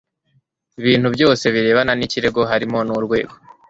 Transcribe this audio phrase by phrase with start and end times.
[0.85, 3.33] bintu byose birebana n ikirego harimo n urwego